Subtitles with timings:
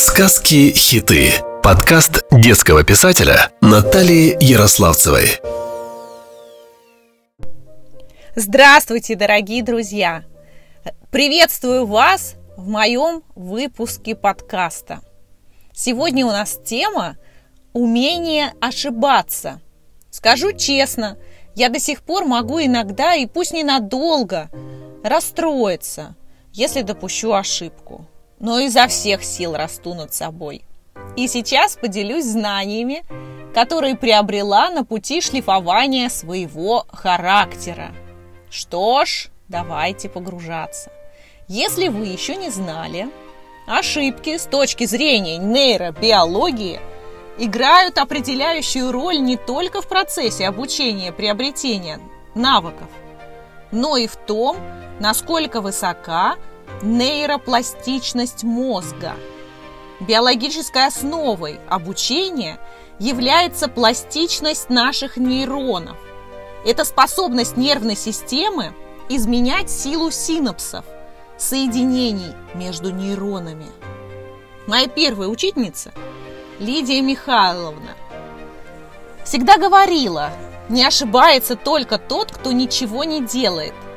[0.00, 1.32] Сказки-хиты.
[1.60, 5.40] Подкаст детского писателя Натальи Ярославцевой.
[8.36, 10.22] Здравствуйте, дорогие друзья!
[11.10, 15.00] Приветствую вас в моем выпуске подкаста.
[15.74, 17.16] Сегодня у нас тема
[17.72, 19.60] «Умение ошибаться».
[20.12, 21.18] Скажу честно,
[21.56, 24.48] я до сих пор могу иногда, и пусть ненадолго,
[25.02, 26.14] расстроиться,
[26.52, 28.06] если допущу ошибку–
[28.40, 30.64] но изо всех сил расту над собой.
[31.16, 33.02] И сейчас поделюсь знаниями,
[33.54, 37.90] которые приобрела на пути шлифования своего характера.
[38.50, 40.90] Что ж, давайте погружаться.
[41.48, 43.08] Если вы еще не знали,
[43.66, 46.80] ошибки с точки зрения нейробиологии
[47.38, 52.00] играют определяющую роль не только в процессе обучения приобретения
[52.34, 52.88] навыков,
[53.72, 54.58] но и в том,
[55.00, 56.36] насколько высока
[56.82, 59.14] нейропластичность мозга.
[60.00, 62.58] Биологической основой обучения
[62.98, 65.96] является пластичность наших нейронов.
[66.64, 68.72] Это способность нервной системы
[69.08, 70.84] изменять силу синапсов,
[71.36, 73.66] соединений между нейронами.
[74.66, 75.92] Моя первая учительница,
[76.58, 77.96] Лидия Михайловна,
[79.24, 80.30] всегда говорила,
[80.68, 83.74] не ошибается только тот, кто ничего не делает–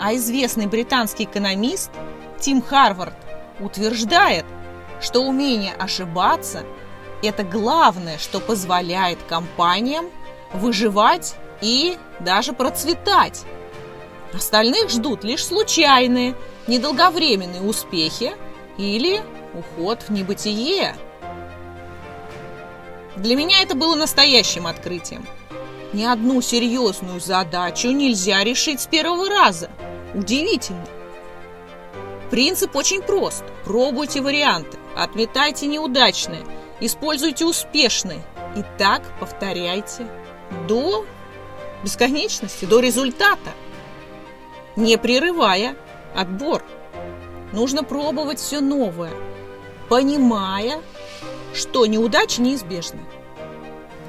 [0.00, 1.90] а известный британский экономист
[2.40, 3.14] Тим Харвард
[3.60, 4.44] утверждает,
[5.00, 6.64] что умение ошибаться–
[7.22, 10.10] это главное, что позволяет компаниям
[10.52, 13.44] выживать и даже процветать.
[14.32, 16.34] Остальных ждут лишь случайные,
[16.66, 18.32] недолговременные успехи
[18.76, 19.22] или
[19.54, 20.96] уход в небытие.
[23.16, 25.26] Для меня это было настоящим открытием–
[25.94, 29.70] ни одну серьезную задачу нельзя решить с первого раза.
[30.14, 30.84] Удивительно.
[32.30, 33.44] Принцип очень прост.
[33.64, 36.44] Пробуйте варианты, отметайте неудачные,
[36.80, 38.22] используйте успешные.
[38.56, 40.06] И так повторяйте
[40.68, 41.04] до
[41.82, 43.50] бесконечности, до результата,
[44.76, 45.76] не прерывая
[46.14, 46.64] отбор.
[47.52, 49.12] Нужно пробовать все новое,
[49.88, 50.80] понимая,
[51.52, 53.00] что неудача неизбежна.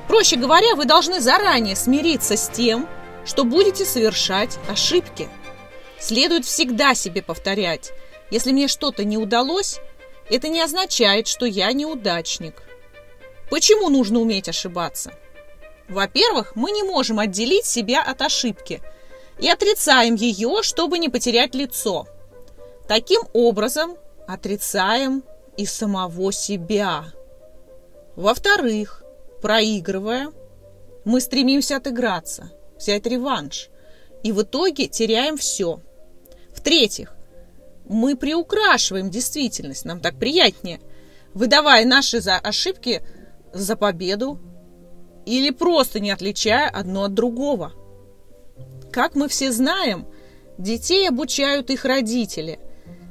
[0.07, 2.87] Проще говоря, вы должны заранее смириться с тем,
[3.25, 5.27] что будете совершать ошибки.
[5.99, 7.91] Следует всегда себе повторять,
[8.29, 9.79] если мне что-то не удалось,
[10.29, 12.63] это не означает, что я неудачник.
[13.49, 15.13] Почему нужно уметь ошибаться?
[15.87, 18.81] Во-первых, мы не можем отделить себя от ошибки
[19.39, 22.07] и отрицаем ее, чтобы не потерять лицо.
[22.87, 25.23] Таким образом, отрицаем
[25.57, 27.05] и самого себя.
[28.15, 29.04] Во-вторых,
[29.45, 30.31] проигрывая,
[31.03, 33.69] мы стремимся отыграться, взять реванш.
[34.23, 35.81] И в итоге теряем все.
[36.51, 37.15] В-третьих,
[37.87, 40.81] мы приукрашиваем действительность, нам так приятнее,
[41.35, 43.03] выдавая наши за ошибки
[43.53, 44.39] за победу
[45.27, 47.71] или просто не отличая одно от другого.
[48.91, 50.07] Как мы все знаем,
[50.57, 52.59] детей обучают их родители.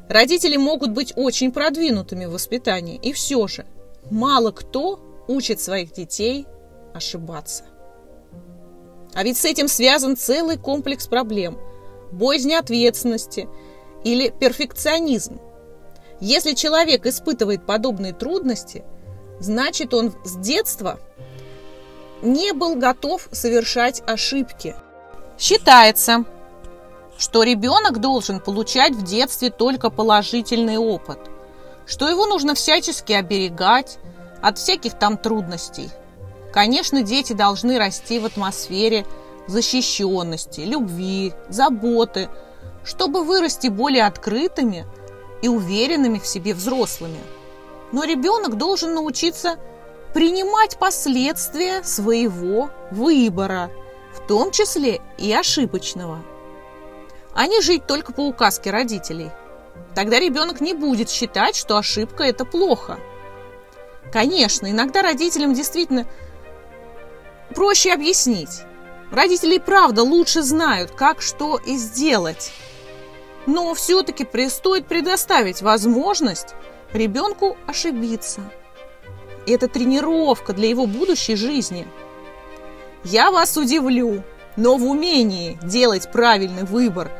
[0.08, 3.66] Родители могут быть очень продвинутыми в воспитании, и все же
[4.10, 6.46] мало кто учит своих детей
[6.94, 7.64] ошибаться.
[9.14, 11.58] А ведь с этим связан целый комплекс проблем.
[12.10, 13.48] Боязнь ответственности
[14.02, 15.40] или перфекционизм.
[16.20, 18.84] Если человек испытывает подобные трудности,
[19.40, 20.98] значит он с детства
[22.22, 24.74] не был готов совершать ошибки.
[25.38, 26.24] Считается,
[27.18, 31.18] что ребенок должен получать в детстве только положительный опыт,
[31.86, 33.98] что его нужно всячески оберегать,
[34.44, 35.88] от всяких там трудностей.
[36.52, 39.06] Конечно, дети должны расти в атмосфере
[39.46, 42.28] защищенности, любви, заботы,
[42.84, 44.86] чтобы вырасти более открытыми
[45.40, 47.18] и уверенными в себе взрослыми.
[47.90, 49.56] Но ребенок должен научиться
[50.12, 53.70] принимать последствия своего выбора,
[54.14, 56.22] в том числе и ошибочного.
[57.34, 59.30] А не жить только по указке родителей.
[59.94, 62.98] Тогда ребенок не будет считать, что ошибка– это плохо–
[64.14, 66.06] Конечно, иногда родителям действительно
[67.52, 68.62] проще объяснить.
[69.10, 72.52] Родители правда лучше знают, как что и сделать.
[73.46, 76.54] Но все-таки стоит предоставить возможность
[76.92, 78.42] ребенку ошибиться.
[79.48, 81.84] Это тренировка для его будущей жизни.
[83.02, 84.22] Я вас удивлю,
[84.54, 87.10] но в умении делать правильный выбор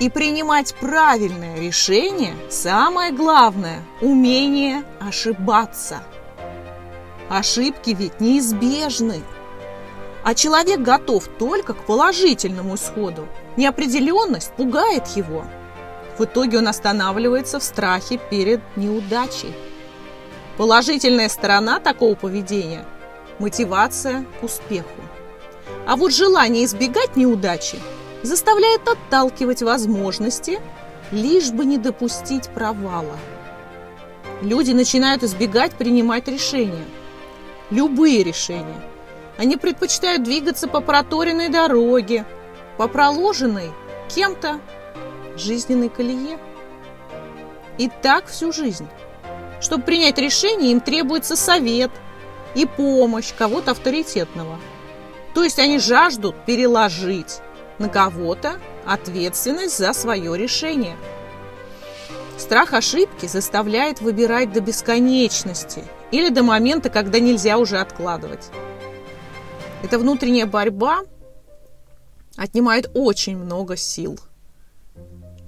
[0.00, 6.02] и принимать правильное решение самое главное– умение ошибаться–
[7.30, 9.22] Ошибки ведь неизбежны.
[10.24, 13.28] А человек готов только к положительному исходу.
[13.56, 15.44] Неопределенность пугает его.
[16.18, 19.54] В итоге он останавливается в страхе перед неудачей.
[20.58, 22.84] Положительная сторона такого поведения–
[23.38, 24.88] мотивация к успеху.
[25.86, 27.78] А вот желание избегать неудачи
[28.24, 30.58] заставляет отталкивать возможности,
[31.12, 33.16] лишь бы не допустить провала.
[34.42, 36.84] Люди начинают избегать принимать решения.
[37.70, 38.82] Любые решения.
[39.38, 42.26] Они предпочитают двигаться по проторенной дороге,
[42.76, 43.70] по проложенной
[44.08, 44.60] кем-то
[45.36, 46.38] жизненной колее.
[47.78, 48.88] И так всю жизнь.
[49.60, 51.90] Чтобы принять решение, им требуется совет
[52.54, 54.58] и помощь кого-то авторитетного.
[55.34, 57.38] То есть они жаждут переложить
[57.78, 60.96] на кого-то ответственность за свое решение.
[62.36, 68.48] Страх ошибки заставляет выбирать до бесконечности или до момента, когда нельзя уже откладывать.
[69.82, 71.00] Эта внутренняя борьба
[72.36, 74.18] отнимает очень много сил.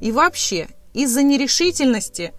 [0.00, 2.32] И вообще, из-за нерешительности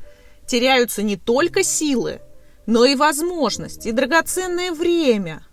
[0.48, 2.22] теряются не только силы,
[2.66, 5.44] но и возможность, и драгоценное время.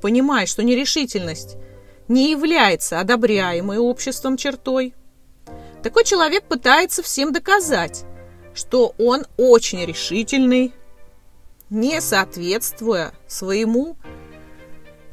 [0.00, 1.56] Понимая, что нерешительность
[2.08, 4.94] не является одобряемой обществом чертой,
[5.82, 8.04] такой человек пытается всем доказать,
[8.54, 10.72] что он очень решительный,
[11.72, 13.96] не соответствуя своему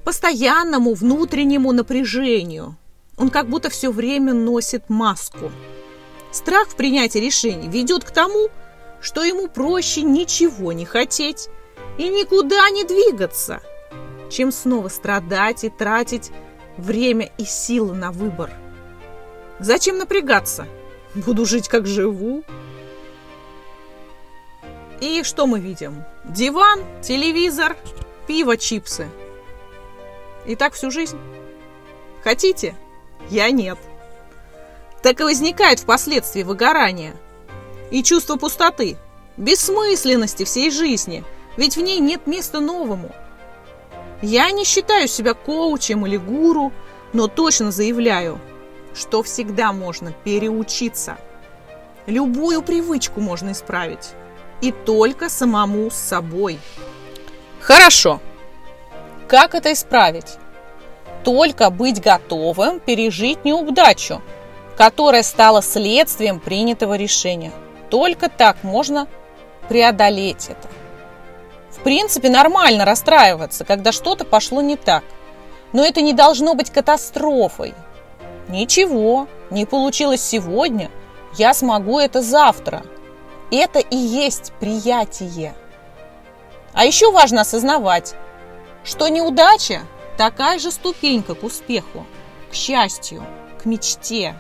[0.04, 2.76] постоянному внутреннему напряжению.
[3.18, 5.52] Он как будто все время носит маску.
[6.32, 8.50] Страх в принятии решений ведет к тому,
[9.02, 11.48] что ему проще ничего не хотеть
[11.98, 13.62] и никуда не двигаться,
[14.30, 16.30] чем снова страдать и тратить
[16.76, 18.52] время и силы на выбор.
[19.60, 20.68] Зачем напрягаться?
[21.16, 22.44] Буду жить как живу.
[25.02, 26.04] И что мы видим?
[26.26, 27.78] Диван, телевизор,
[28.28, 29.08] пиво, чипсы.
[30.46, 31.18] И так всю жизнь.
[32.24, 32.76] Хотите?
[33.30, 33.78] Я нет.
[35.02, 37.16] Так и возникает впоследствии выгорание
[37.92, 38.98] и чувство пустоты,
[39.38, 41.24] бессмысленности всей жизни,
[41.56, 43.12] ведь в ней нет места новому.
[44.22, 46.74] Я не считаю себя коучем или гуру,
[47.14, 48.40] но точно заявляю,
[48.94, 51.18] что всегда можно переучиться.
[52.06, 54.10] Любую привычку можно исправить.
[54.62, 56.60] И только самому с собой.
[57.62, 58.20] Хорошо.
[59.28, 60.38] Как это исправить?
[61.24, 64.22] Только быть готовым пережить неудачу,
[64.78, 67.52] которая стала следствием принятого решения.
[67.90, 69.08] Только так можно
[69.68, 70.68] преодолеть это.
[71.70, 75.04] В принципе, нормально расстраиваться, когда что-то пошло не так.
[75.72, 77.74] Но это не должно быть катастрофой.
[78.48, 80.90] Ничего, не получилось сегодня,
[81.38, 82.84] я смогу это завтра.
[83.52, 85.56] Это и есть приятие.
[86.74, 88.16] А еще важно осознавать,
[88.84, 89.82] что неудача
[90.18, 92.06] такая же ступенька к успеху,
[92.52, 93.24] к счастью,
[93.62, 94.36] к мечте.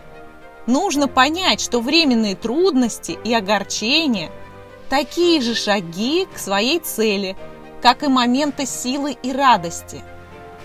[0.67, 4.31] Нужно понять, что временные трудности и огорчения–
[4.89, 7.37] такие же шаги к своей цели,
[7.81, 10.01] как и моменты силы и радости.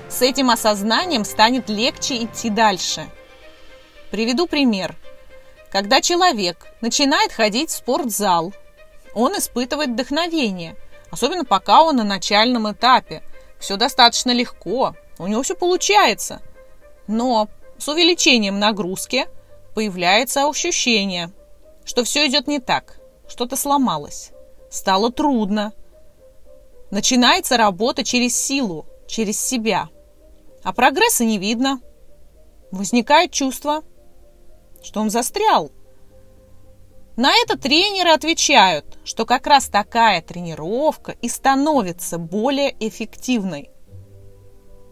[0.09, 3.07] С этим осознанием станет легче идти дальше.
[4.11, 4.97] Приведу пример.
[5.75, 8.55] Когда человек начинает ходить в спортзал,
[9.13, 10.77] он испытывает вдохновение,
[11.11, 13.23] особенно пока он на начальном этапе.
[13.59, 16.41] Все достаточно легко, у него все получается.
[17.07, 19.27] Но с увеличением нагрузки–
[19.75, 21.33] появляется ощущение,
[21.85, 24.31] что все идет не так, что-то сломалось,
[24.71, 25.73] стало трудно.
[26.93, 29.89] Начинается работа через силу, через себя,
[30.63, 31.81] а прогресса не видно.
[32.71, 33.83] Возникает чувство,
[34.85, 35.73] что он застрял.
[37.17, 43.71] На это тренеры отвечают, что как раз такая тренировка и становится более эффективной.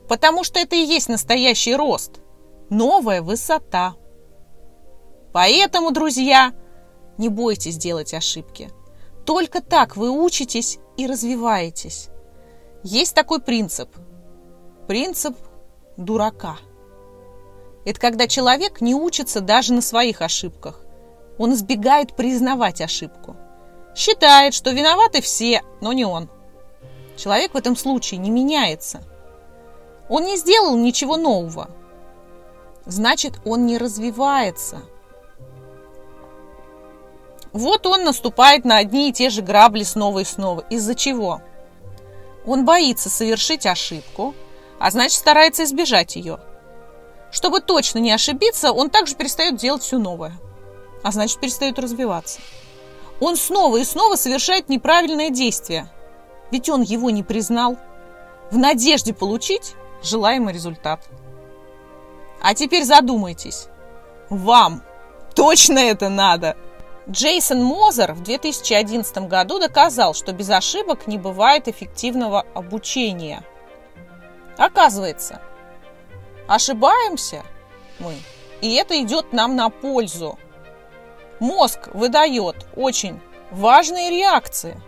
[0.08, 2.20] Потому что это и есть настоящий рост,
[2.70, 3.94] новая высота–
[5.32, 6.52] Поэтому, друзья,
[7.18, 8.70] не бойтесь делать ошибки.
[9.25, 12.08] Только так вы учитесь и развиваетесь.
[12.82, 13.88] Есть такой принцип.
[14.87, 15.37] Принцип
[15.96, 16.58] дурака.
[17.84, 20.80] Это когда человек не учится даже на своих ошибках.
[21.38, 23.36] Он избегает признавать ошибку.
[23.94, 26.30] Считает, что виноваты все, но не он.
[27.16, 29.02] Человек в этом случае не меняется.
[30.08, 31.70] Он не сделал ничего нового.
[32.86, 34.82] Значит, он не развивается–
[37.52, 40.64] вот он наступает на одни и те же грабли снова и снова.
[40.70, 41.42] Из-за чего?
[42.46, 44.34] Он боится совершить ошибку,
[44.78, 46.40] а значит старается избежать ее.
[47.32, 50.34] Чтобы точно не ошибиться, он также перестает делать все новое,
[51.02, 52.40] а значит перестает развиваться.
[53.20, 55.90] Он снова и снова совершает неправильное действие,
[56.50, 57.76] ведь он его не признал,
[58.50, 61.00] в надежде получить желаемый результат.
[62.40, 63.66] А теперь задумайтесь,
[64.28, 64.82] вам
[65.34, 66.56] точно это надо–
[67.10, 73.42] Джейсон Мозер в 2011 году доказал, что без ошибок не бывает эффективного обучения.
[74.56, 75.40] Оказывается,
[76.54, 77.42] ошибаемся
[77.99, 78.14] мы,
[78.61, 80.38] и это идет нам на пользу.
[81.40, 84.80] Мозг выдает очень важные реакции,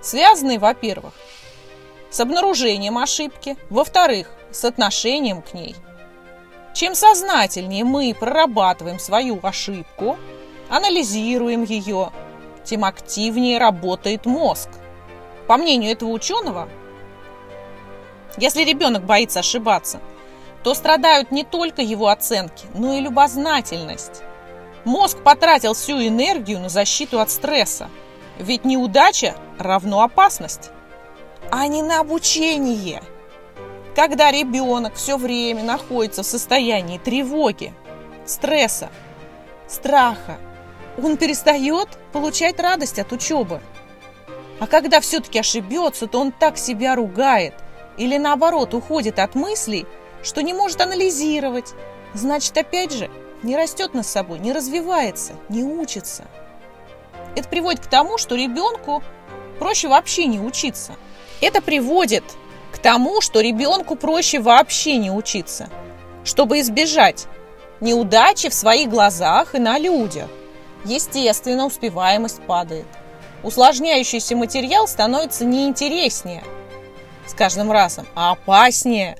[0.00, 1.14] связанные, во-первых,
[2.10, 5.74] с обнаружением ошибки, во-вторых, с отношением к ней.
[6.74, 10.16] Чем сознательнее мы прорабатываем свою ошибку–
[10.68, 12.10] анализируем ее,
[12.64, 14.68] тем активнее работает мозг.
[15.46, 16.68] По мнению этого ученого,
[18.36, 20.00] если ребенок боится ошибаться,
[20.64, 24.22] то страдают не только его оценки, но и любознательность.
[24.84, 27.90] Мозг потратил всю энергию на защиту от стресса,
[28.38, 30.70] ведь неудача равно опасность,
[31.50, 33.02] а не на обучение.
[33.94, 37.74] Когда ребенок все время находится в состоянии тревоги,
[38.24, 38.88] стресса,
[39.68, 40.38] страха,
[41.00, 43.60] он перестает получать радость от учебы.
[44.60, 47.54] А когда все-таки ошибется, то он так себя ругает
[47.98, 49.86] или наоборот уходит от мыслей,
[50.24, 51.74] что не может анализировать.
[52.14, 53.10] Значит, опять же,
[53.42, 56.24] не растет над собой, не развивается, не учится.
[57.36, 59.02] Это приводит к тому, что ребенку
[59.58, 60.94] проще вообще не учиться.
[61.40, 62.24] Это приводит
[62.72, 65.68] к тому, что ребенку проще вообще не учиться,
[66.24, 67.26] чтобы избежать
[67.80, 70.28] неудачи в своих глазах и на людях.
[70.84, 72.86] Естественно, успеваемость падает.
[73.42, 76.42] Усложняющийся материал становится неинтереснее
[77.26, 79.18] с каждым разом, а опаснее.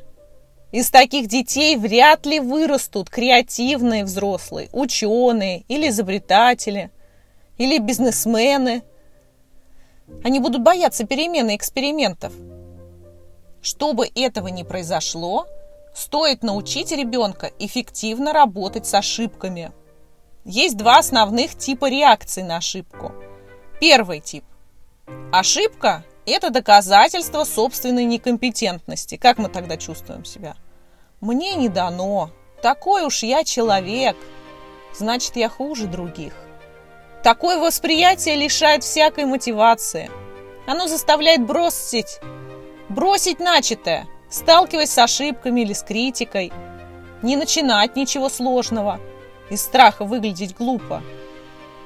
[0.75, 6.91] Из таких детей вряд ли вырастут креативные взрослые, ученые или изобретатели,
[7.59, 8.83] или бизнесмены.
[10.25, 12.33] Они будут бояться перемены экспериментов.
[13.63, 15.47] Чтобы этого не произошло,
[15.95, 19.71] стоит научить ребенка эффективно работать с ошибками–
[20.45, 23.13] есть два основных типа реакции на ошибку.
[23.81, 24.45] Первый тип.
[25.33, 29.17] Ошибка– это доказательство собственной некомпетентности.
[29.17, 30.55] Как мы тогда чувствуем себя?
[31.25, 32.29] Мне не дано.
[32.61, 34.15] Такой уж я человек.
[34.93, 36.35] Значит, я хуже других.
[37.23, 40.11] Такое восприятие лишает всякой мотивации.
[40.67, 42.21] Оно заставляет бросить,
[42.91, 46.53] бросить начатое, сталкиваясь с ошибками или с критикой,
[47.23, 49.01] не начинать ничего сложного–
[49.51, 51.03] из страха выглядеть глупо.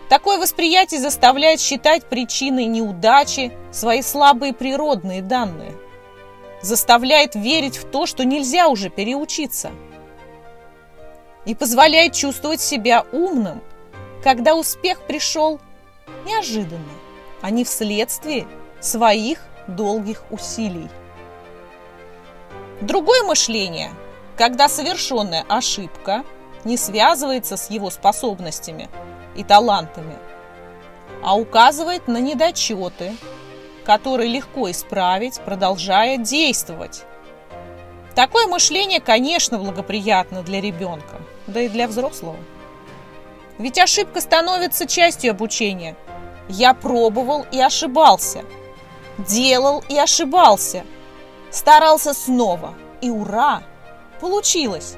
[0.09, 5.75] Такое восприятие заставляет считать причиной неудачи свои слабые природные данные.
[6.62, 9.71] Заставляет верить в то, что нельзя уже переучиться.
[11.45, 13.62] И позволяет чувствовать себя умным,
[14.23, 15.61] когда успех пришел
[16.27, 16.83] неожиданно,
[17.41, 18.47] а не вследствие
[18.81, 20.88] своих долгих усилий.
[22.81, 23.91] Другое мышление,
[24.37, 26.25] когда совершенная ошибка–
[26.65, 28.88] не связывается с его способностями
[29.37, 30.17] и талантами,
[31.23, 33.15] а указывает на недочеты,
[33.88, 37.04] которые легко исправить, продолжая действовать.
[38.14, 41.16] Такое мышление, конечно, благоприятно для ребенка,
[41.47, 42.37] да и для взрослого.
[43.57, 45.97] Ведь ошибка становится частью обучения.
[46.50, 48.45] Я пробовал и ошибался,
[49.16, 50.85] делал и ошибался,
[51.50, 53.62] старался снова, и ура,
[54.21, 54.97] получилось.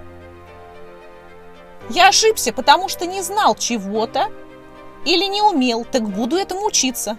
[1.90, 4.32] Я ошибся, потому что не знал чего-то
[5.04, 7.18] или не умел, так буду этому учиться.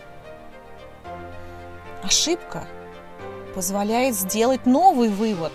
[2.03, 2.67] Ошибка
[3.53, 5.51] позволяет сделать новый вывод.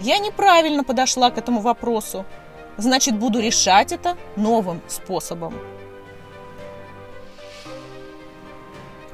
[0.00, 2.24] Я неправильно подошла к этому вопросу,
[2.76, 5.54] значит, буду решать это новым способом.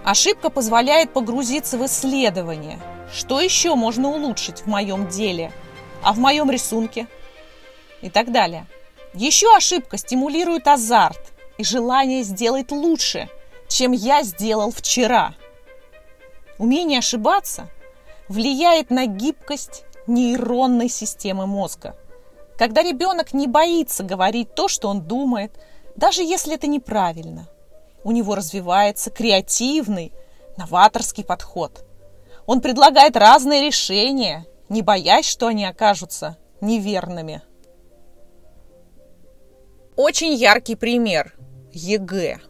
[0.05, 2.79] Ошибка позволяет погрузиться в исследование.
[3.13, 5.53] Что еще можно улучшить в моем деле,
[6.03, 7.07] а в моем рисунке
[8.01, 8.67] и так далее.
[9.15, 11.21] Еще ошибка стимулирует азарт
[11.59, 13.29] и желание сделать лучше,
[13.69, 15.35] чем я сделал вчера.
[16.59, 17.69] Умение ошибаться
[18.29, 21.97] влияет на гибкость нейронной системы мозга.
[22.57, 25.59] Когда ребенок не боится говорить то, что он думает,
[25.97, 27.49] даже если это неправильно,
[28.05, 30.13] у него развивается креативный,
[30.57, 31.85] новаторский подход.
[32.47, 37.43] Он предлагает разные решения, не боясь, что они окажутся неверными.
[39.97, 41.35] Очень яркий пример–
[41.73, 42.41] ЕГЭ.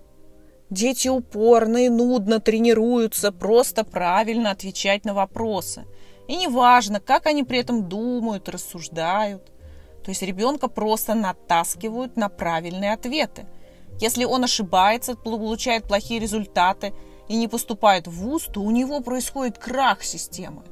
[0.72, 5.84] Дети упорно и нудно тренируются просто правильно отвечать на вопросы.
[6.28, 9.52] И неважно, как они при этом думают, рассуждают.
[10.02, 13.44] То есть ребенка просто натаскивают на правильные ответы.
[14.00, 16.94] Если он ошибается, получает плохие результаты
[17.28, 20.62] и не поступает в ВУЗ, то у него происходит крах системы.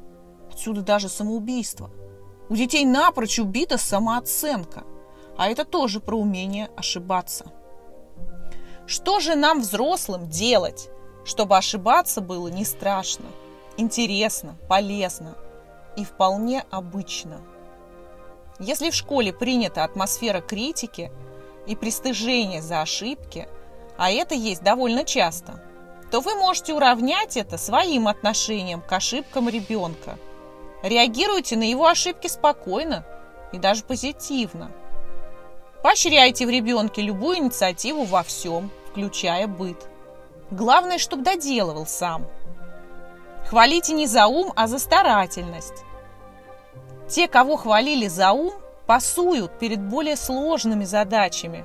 [0.51, 1.91] Отсюда даже самоубийство.
[2.49, 4.85] У детей напрочь убита самооценка–
[5.41, 7.51] а это тоже про умение ошибаться.
[8.91, 10.91] Что же нам, взрослым, делать,
[11.25, 13.27] чтобы ошибаться было не страшно,
[13.77, 15.37] интересно, полезно
[15.97, 17.41] и вполне обычно?
[18.59, 21.13] Если в школе принята атмосфера критики
[21.69, 23.49] и пристыжения за ошибки,
[23.97, 25.63] а это есть довольно часто,
[26.11, 30.19] то вы можете уравнять это своим отношением к ошибкам ребенка.
[30.83, 33.07] Реагируйте на его ошибки спокойно
[33.53, 34.73] и даже позитивно.
[35.85, 39.89] Поощряйте в ребенке любую инициативу во всем, включая быт.
[40.51, 42.27] Главное, чтобы доделывал сам.
[43.49, 45.85] Хвалите не за ум, а за старательность.
[47.09, 48.53] Те, кого хвалили за ум,
[48.87, 51.65] пасуют перед более сложными задачами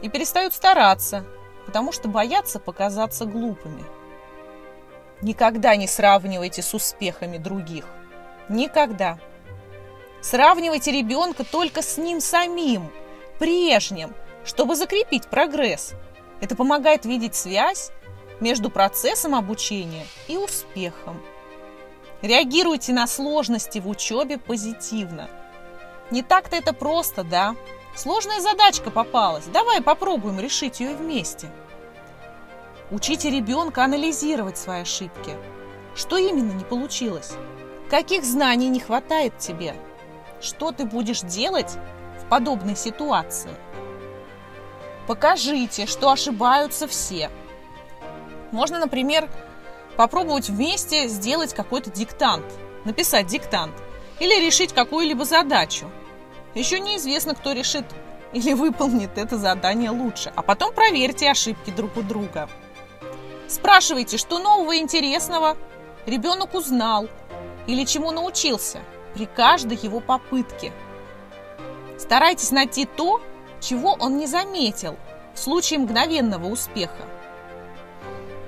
[0.00, 1.24] и перестают стараться,
[1.66, 3.84] потому что боятся показаться глупыми.
[5.20, 7.84] Никогда не сравнивайте с успехами других.
[8.48, 9.18] Никогда.
[10.20, 12.90] Сравнивайте ребенка только с ним самим,
[13.38, 14.14] прежним,
[14.44, 15.94] чтобы закрепить прогресс.
[16.42, 17.92] Это помогает видеть связь
[18.40, 21.22] между процессом обучения и успехом.
[22.20, 25.30] Реагируйте на сложности в учебе позитивно.
[26.10, 27.54] Не так-то это просто, да?
[27.94, 29.44] Сложная задачка попалась.
[29.44, 31.48] Давай попробуем решить ее вместе.
[32.90, 35.36] Учите ребенка анализировать свои ошибки.
[35.94, 37.34] Что именно не получилось?
[37.88, 39.76] Каких знаний не хватает тебе?
[40.40, 41.76] Что ты будешь делать
[42.20, 43.52] в подобной ситуации?
[45.06, 47.30] Покажите, что ошибаются все.
[48.50, 49.28] Можно, например,
[49.96, 52.44] попробовать вместе сделать какой-то диктант,
[52.84, 53.74] написать диктант
[54.20, 55.90] или решить какую-либо задачу.
[56.54, 57.84] Еще неизвестно, кто решит
[58.32, 62.48] или выполнит это задание лучше, а потом проверьте ошибки друг у друга.
[63.48, 65.56] Спрашивайте, что нового и интересного
[66.06, 67.08] ребенок узнал
[67.66, 68.80] или чему научился
[69.14, 70.72] при каждой его попытке.
[71.98, 73.20] Старайтесь найти то,
[73.62, 74.96] чего он не заметил
[75.34, 77.06] в случае мгновенного успеха.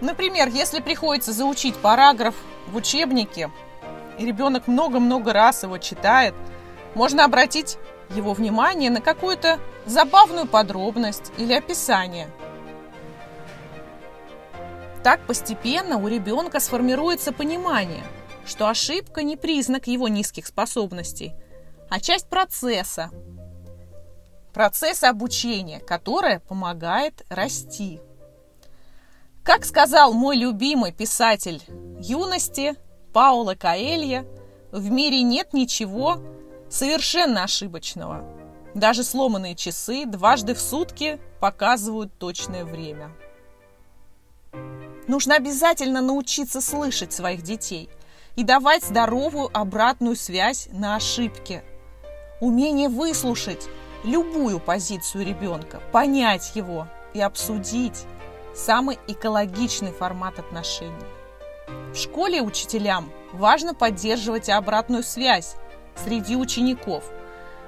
[0.00, 2.34] Например, если приходится заучить параграф
[2.66, 3.50] в учебнике,
[4.18, 6.34] и ребенок много-много раз его читает,
[6.94, 7.78] можно обратить
[8.14, 12.28] его внимание на какую-то забавную подробность или описание.
[15.02, 18.04] Так постепенно у ребенка сформируется понимание,
[18.46, 21.34] что ошибка не признак его низких способностей,
[21.90, 23.10] а часть процесса,
[24.54, 28.00] процесса обучения, которое помогает расти.
[29.42, 31.62] Как сказал мой любимый писатель
[31.98, 32.76] юности
[33.12, 34.24] Паула Каэлья,
[34.72, 36.22] в мире нет ничего
[36.70, 38.24] совершенно ошибочного.
[38.74, 43.12] Даже сломанные часы дважды в сутки показывают точное время.
[45.06, 47.90] Нужно обязательно научиться слышать своих детей
[48.36, 51.62] и давать здоровую обратную связь на ошибки.
[52.40, 53.68] Умение выслушать
[54.04, 58.04] любую позицию ребенка, понять его и обсудить
[58.54, 60.92] самый экологичный формат отношений.
[61.92, 65.56] В школе учителям важно поддерживать обратную связь
[66.04, 67.04] среди учеников,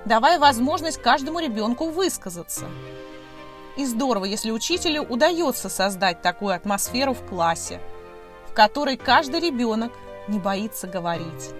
[0.04, 2.66] давая возможность каждому ребенку высказаться.
[3.76, 7.80] И здорово, если учителю удается создать такую атмосферу в классе,
[8.48, 9.92] в которой каждый ребенок
[10.28, 11.50] не боится говорить.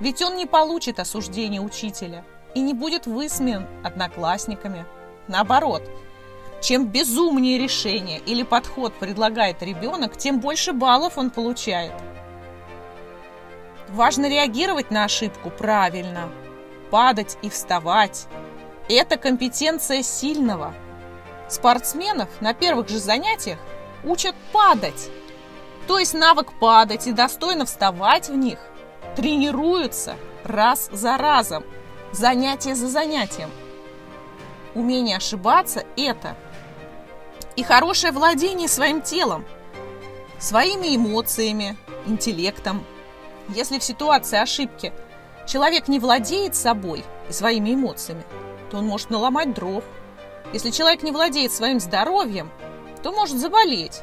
[0.00, 2.24] Ведь он не получит осуждения учителя
[2.54, 4.84] и не будет высмеян одноклассниками.
[5.28, 5.82] Наоборот–
[6.64, 11.92] чем безумнее решение или подход предлагает ребенок, тем больше баллов он получает.
[13.90, 16.30] Важно реагировать на ошибку правильно,
[16.90, 18.28] падать и вставать.
[18.88, 20.72] Это компетенция сильного.
[21.50, 23.58] Спортсменов на первых же занятиях
[24.02, 25.10] учат падать.
[25.86, 28.58] То есть навык падать и достойно вставать в них
[29.16, 31.62] тренируются раз за разом,
[32.14, 33.50] занятие за занятием.
[34.74, 36.36] Умение ошибаться– это
[37.56, 39.44] и хорошее владение своим телом,
[40.38, 42.84] своими эмоциями, интеллектом.
[43.48, 44.92] Если в ситуации ошибки
[45.46, 48.24] человек не владеет собой и своими эмоциями,
[48.70, 49.84] то он может наломать дров.
[50.52, 52.50] Если человек не владеет своим здоровьем,
[53.02, 54.02] то может заболеть.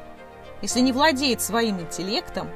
[0.62, 2.50] Если не владеет своим интеллектом,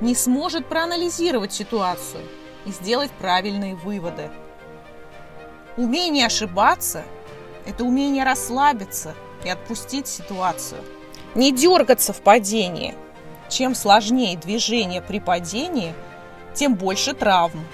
[0.00, 2.24] не сможет проанализировать ситуацию
[2.64, 4.30] и сделать правильные выводы.
[5.76, 7.04] Умение ошибаться–
[7.66, 10.82] это умение расслабиться– и отпустить ситуацию.
[11.34, 12.94] Не дергаться в падении.
[13.48, 15.94] Чем сложнее движение при падении,
[16.54, 17.66] тем больше травм.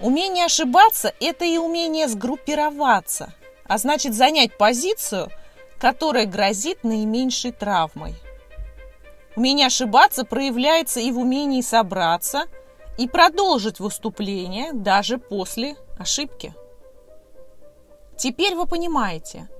[0.00, 3.32] Умение ошибаться– это и умение сгруппироваться,
[3.66, 5.30] а значит занять позицию,
[5.78, 8.14] которая грозит наименьшей травмой.
[9.36, 12.44] Умение ошибаться проявляется и в умении собраться
[12.98, 16.54] и продолжить выступление даже после ошибки.
[18.16, 19.48] Теперь вы понимаете–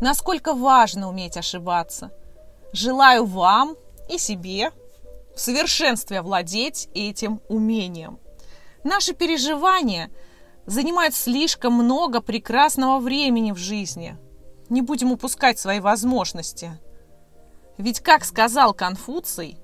[0.00, 2.12] насколько важно уметь ошибаться.
[2.72, 3.76] Желаю вам
[4.08, 4.72] и себе
[5.34, 8.18] в совершенстве овладеть этим умением.
[8.84, 10.10] Наши переживания
[10.66, 14.16] занимают слишком много прекрасного времени в жизни.
[14.68, 16.78] Не будем упускать свои возможности.
[17.78, 19.58] Ведь, как сказал Конфуций,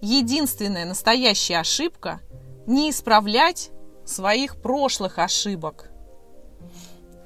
[0.00, 2.20] единственная настоящая ошибка–
[2.66, 3.72] не исправлять
[4.04, 5.90] своих прошлых ошибок.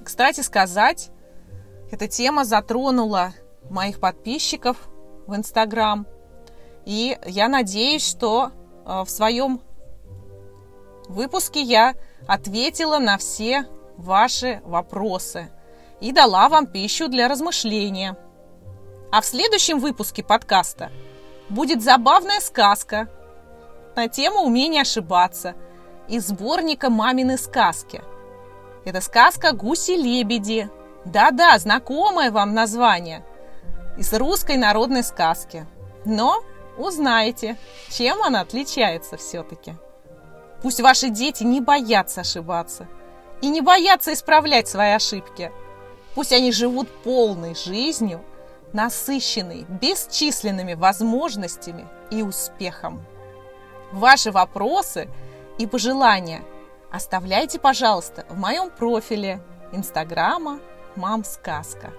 [0.05, 1.11] Кстати сказать,
[1.91, 3.33] эта тема затронула
[3.71, 4.89] моих подписчиков
[5.27, 6.07] в Инстаграм.
[6.85, 8.51] И я надеюсь, что
[8.85, 9.61] э, в своем
[11.09, 11.95] выпуске я
[12.27, 15.51] ответила на все ваши вопросы
[16.01, 18.17] и дала вам пищу для размышления.
[19.11, 20.91] А в следующем выпуске подкаста
[21.49, 23.09] будет забавная сказка
[23.95, 25.55] на тему умения ошибаться
[26.09, 28.03] из сборника «Мамины сказки».
[28.85, 30.71] Это сказка «Гуси-лебеди».
[31.05, 33.25] Да-да, знакомое вам название
[33.97, 35.67] из русской народной сказки.
[36.05, 36.43] Но
[36.77, 37.57] узнаете,
[37.91, 39.75] чем она отличается все-таки.
[40.63, 42.87] Пусть ваши дети не боятся ошибаться
[43.41, 45.53] и не боятся исправлять свои ошибки.
[46.15, 48.25] Пусть они живут полной жизнью,
[48.73, 53.05] насыщенной бесчисленными возможностями и успехом.
[53.93, 55.09] Ваши вопросы
[55.59, 56.43] и пожелания
[56.91, 59.41] оставляйте, пожалуйста, в моем профиле
[59.73, 60.61] Инстаграма
[60.97, 61.93] «Мам Сказка».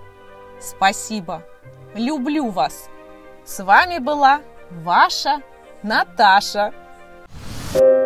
[0.60, 1.44] Спасибо!
[1.94, 2.90] Люблю вас!
[3.46, 5.42] С вами была ваша
[5.84, 6.74] Наташа.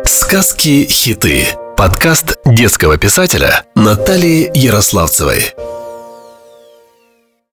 [0.04, 1.46] Сказки-хиты.
[1.76, 5.54] Подкаст детского писателя Натальи Ярославцевой.